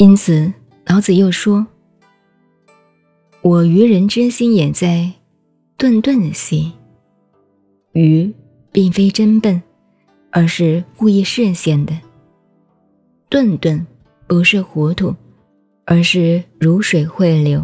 [0.00, 0.50] 因此，
[0.86, 1.66] 老子又说
[3.44, 5.12] ：“我愚人之心也在，
[5.76, 6.72] 顿顿兮。”
[7.92, 8.32] 愚
[8.72, 9.60] 并非真笨，
[10.30, 11.92] 而是故意视线的；
[13.28, 13.86] 顿顿
[14.26, 15.14] 不是糊涂，
[15.84, 17.62] 而是如水汇流，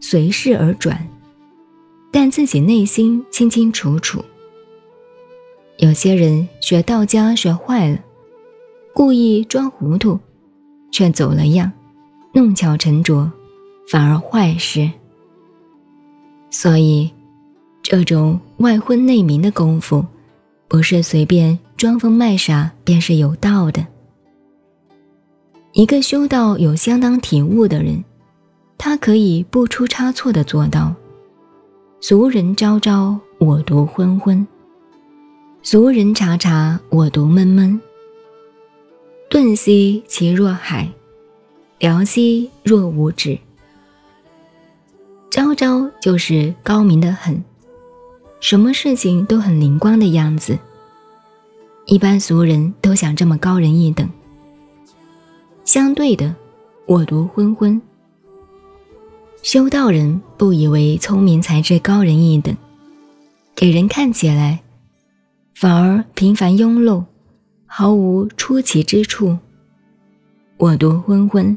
[0.00, 1.06] 随势而转，
[2.10, 4.24] 但自己内心清清楚楚。
[5.76, 7.98] 有些人学道家学坏了，
[8.94, 10.18] 故意装糊涂，
[10.92, 11.72] 却走了样，
[12.32, 13.28] 弄巧成拙，
[13.90, 14.88] 反而坏事。
[16.50, 17.10] 所以，
[17.82, 20.04] 这种外昏内明的功夫，
[20.68, 23.84] 不是随便装疯卖傻便是有道的。
[25.72, 28.04] 一个修道有相当体悟的人，
[28.76, 30.94] 他可以不出差错的做到：
[32.00, 34.46] 俗人昭昭，我独昏昏。
[35.62, 37.80] 俗人察察，我独闷闷。
[39.32, 40.86] 顿兮其若海，
[41.78, 43.38] 辽兮若无止。
[45.30, 47.42] 昭昭就是高明的很，
[48.40, 50.58] 什么事情都很灵光的样子。
[51.86, 54.06] 一般俗人都想这么高人一等。
[55.64, 56.36] 相对的，
[56.84, 57.80] 我独昏昏。
[59.42, 62.54] 修道人不以为聪明才智高人一等，
[63.56, 64.60] 给人看起来。
[65.54, 67.02] 反而平凡庸陋，
[67.74, 69.38] 毫无出奇之处。
[70.58, 71.56] 我独昏昏，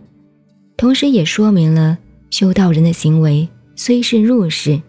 [0.78, 1.98] 同时也说明了
[2.30, 4.82] 修道人的行为虽是入世，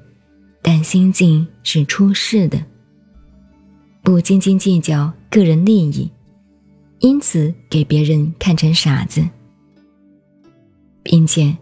[0.63, 2.65] 但心境是出世的，
[4.05, 6.09] 不斤斤计较个人利益，
[7.01, 9.29] 因此给别人看成傻子，
[11.03, 11.57] 并且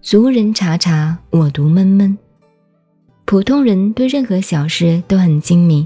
[0.00, 2.16] 俗人察察，我独闷闷。
[3.24, 5.84] 普通人对任何小事都很精明。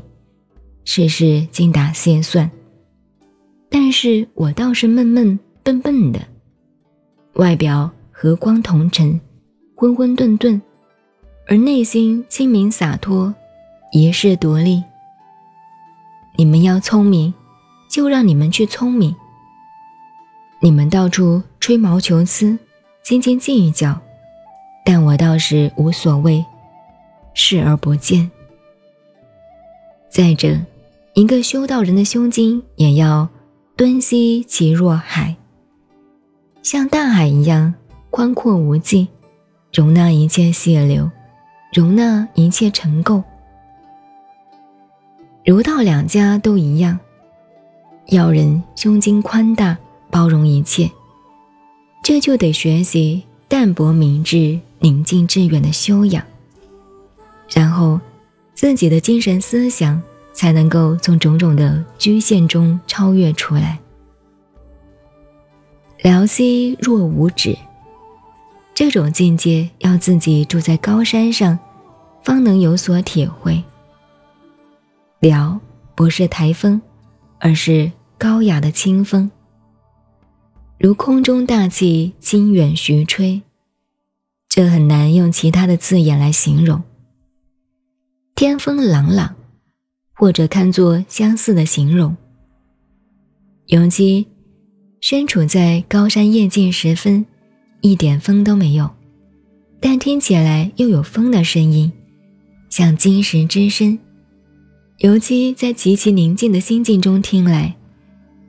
[0.84, 2.50] 事事精打细算，
[3.70, 6.20] 但是我倒是闷闷笨笨的，
[7.34, 9.20] 外表和光同尘，
[9.74, 10.60] 昏昏沌沌，
[11.46, 13.34] 而内心清明洒脱，
[13.92, 14.82] 一世独立。
[16.36, 17.32] 你们要聪明，
[17.90, 19.14] 就让你们去聪明。
[20.60, 22.58] 你们到处吹毛求疵，
[23.02, 24.00] 斤斤计较，
[24.84, 26.44] 但我倒是无所谓，
[27.34, 28.30] 视而不见。
[30.08, 30.58] 再者。
[31.14, 33.28] 一个修道人的胸襟也要
[33.78, 35.36] 敦兮其若海，
[36.64, 37.72] 像大海一样
[38.10, 39.06] 宽阔无际，
[39.72, 41.08] 容纳一切细流，
[41.72, 43.22] 容纳一切尘垢。
[45.44, 46.98] 儒道两家都一样，
[48.06, 49.78] 要人胸襟宽大，
[50.10, 50.90] 包容一切，
[52.02, 56.24] 这就得学习淡泊明志、宁静致远的修养，
[57.48, 58.00] 然后
[58.54, 60.02] 自己的精神思想。
[60.38, 63.76] 才能够从种种的局限中超越出来。
[66.00, 67.58] 辽西若无止，
[68.72, 71.58] 这种境界要自己住在高山上，
[72.22, 73.60] 方能有所体会。
[75.18, 75.58] 辽
[75.96, 76.80] 不是台风，
[77.40, 79.28] 而是高雅的清风，
[80.78, 83.42] 如空中大气，清远徐吹。
[84.48, 86.80] 这很难用其他的字眼来形容。
[88.36, 89.34] 天风朗朗。
[90.18, 92.14] 或者看作相似的形容。
[93.66, 94.26] 尤其
[95.00, 97.24] 身处在高山夜静时分，
[97.82, 98.90] 一点风都没有，
[99.78, 101.92] 但听起来又有风的声音，
[102.68, 103.96] 像金石之声。
[104.98, 107.76] 尤其在极其宁静的心境中听来，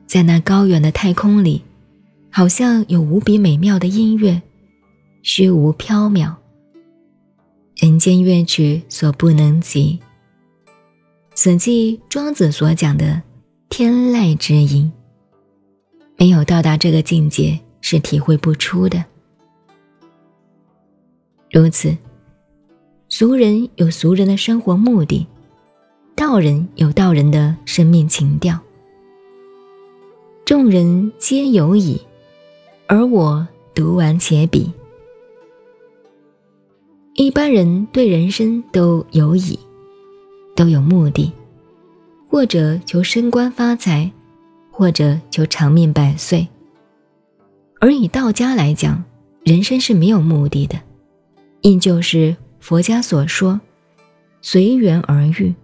[0.08, 1.62] 在那高远的太空里，
[2.32, 4.42] 好像有无比美妙的音乐，
[5.22, 6.34] 虚无缥缈，
[7.76, 10.00] 人间乐曲所不能及。
[11.42, 13.22] 此即庄子所讲的
[13.70, 14.92] 天籁之音。
[16.18, 19.02] 没有到达这个境界，是体会不出的。
[21.50, 21.96] 如此，
[23.08, 25.26] 俗人有俗人的生活目的，
[26.14, 28.60] 道人有道人的生命情调。
[30.44, 32.02] 众人皆有矣，
[32.86, 34.70] 而我独顽且鄙。
[37.14, 39.58] 一般人对人生都有矣。
[40.60, 41.32] 都有目的，
[42.28, 44.12] 或者求升官发财，
[44.70, 46.46] 或者求长命百岁。
[47.80, 49.02] 而以道家来讲，
[49.46, 50.78] 人生是没有目的的，
[51.62, 53.62] 亦就是佛家所说
[54.44, 55.56] “随缘而遇”，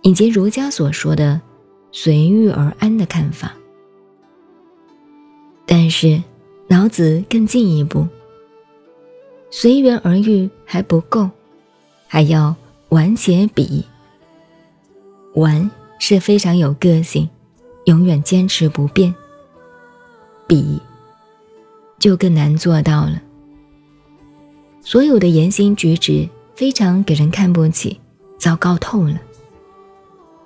[0.00, 1.38] 以及儒家所说的
[1.92, 3.52] “随遇而安”的看法。
[5.66, 6.18] 但是
[6.66, 8.08] 老子更进一步
[9.52, 11.28] ，“随缘而遇”还不够，
[12.06, 12.56] 还要
[12.88, 13.84] 玩且比。
[15.38, 17.28] 玩是非常有个性，
[17.86, 19.14] 永远坚持不变。
[20.46, 20.80] 比，
[21.98, 23.22] 就更难做到了。
[24.80, 28.00] 所有的言行举止非常给人看不起，
[28.38, 29.20] 糟糕透了。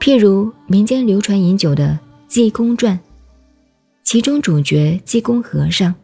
[0.00, 1.98] 譬如民间流传已久的
[2.32, 2.96] 《济公传》，
[4.02, 5.94] 其中主角济公和尚，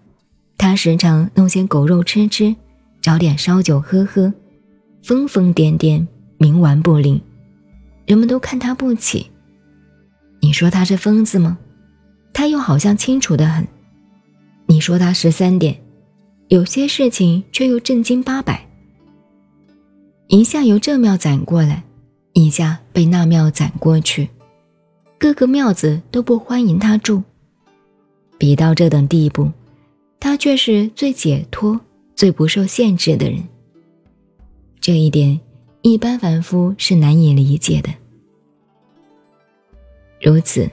[0.56, 2.54] 他时常弄些狗肉吃吃，
[3.00, 4.32] 找点烧酒喝喝，
[5.02, 6.06] 疯疯癫癫，
[6.38, 7.20] 冥顽不灵，
[8.08, 9.30] 人们都看他不起。
[10.40, 11.58] 你说他是疯子吗？
[12.32, 13.68] 他又好像清楚的很。
[14.66, 15.78] 你说他十三点，
[16.48, 18.66] 有些事情却又正经八百。
[20.28, 21.84] 一下由这庙攒过来，
[22.32, 24.30] 一下被那庙攒过去，
[25.18, 27.22] 各个庙子都不欢迎他住。
[28.38, 29.50] 比到这等地步，
[30.18, 31.78] 他却是最解脱、
[32.16, 33.42] 最不受限制的人。
[34.80, 35.38] 这一点，
[35.82, 37.90] 一般凡夫是难以理解的。
[40.20, 40.68] 如此，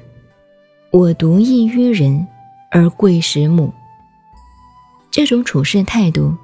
[0.92, 2.26] 我独异于人，
[2.72, 3.72] 而贵食母。
[5.12, 6.36] 这种处事态度，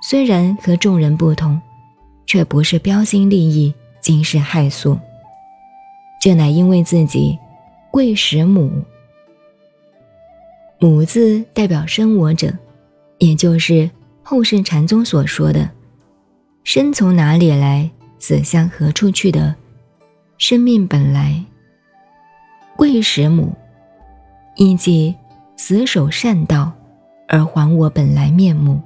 [0.00, 1.60] 虽然和众人不同，
[2.24, 4.98] 却不是标新立异、惊世骇俗。
[6.20, 7.38] 这乃因为自己
[7.90, 8.70] 贵食母。
[10.78, 12.52] 母字代表生我者，
[13.18, 13.90] 也就是
[14.22, 15.68] 后世禅宗所说的
[16.64, 17.90] “生从哪里来，
[18.26, 19.54] 死向何处去”的
[20.36, 21.44] 生命本来。
[22.74, 23.54] 贵使母，
[24.56, 25.14] 亦即
[25.56, 26.72] 死守善道，
[27.28, 28.82] 而还我本来面目，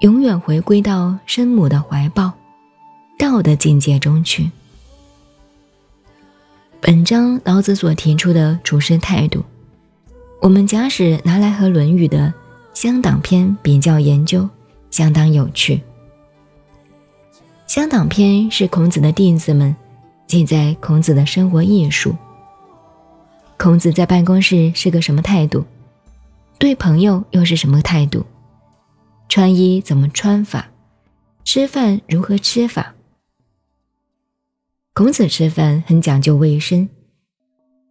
[0.00, 2.32] 永远回归到生母的怀抱，
[3.18, 4.50] 道的境界中去。
[6.80, 9.44] 本章老子所提出的处事态度，
[10.40, 12.28] 我们假使拿来和《论语》的
[12.72, 14.48] 《乡党篇》比较研究，
[14.90, 15.76] 相当有趣。
[17.74, 19.74] 《乡党篇》是孔子的弟子们
[20.26, 22.14] 记载孔子的生活艺术。
[23.56, 25.64] 孔子在办公室是个什么态度？
[26.58, 28.26] 对朋友又是什么态度？
[29.26, 30.68] 穿衣怎么穿法？
[31.44, 32.94] 吃饭如何吃法？
[34.92, 36.90] 孔子吃饭很讲究卫生，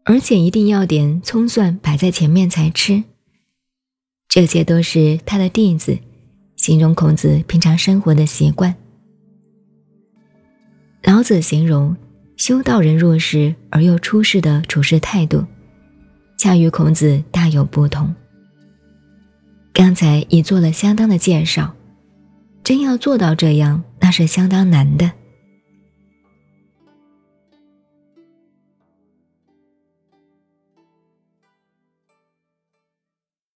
[0.06, 3.04] 而且一定要点葱蒜摆在前面才吃。
[4.30, 5.98] 这些都是他的弟子
[6.56, 8.76] 形容孔子平常生活的习惯。
[11.04, 11.96] 老子形容
[12.38, 15.46] 修道人入世而又出世的处事态度。
[16.38, 18.14] 恰与孔子大有不同。
[19.74, 21.74] 刚才已做了相当的介绍，
[22.64, 25.12] 真要做到这样，那是相当难的。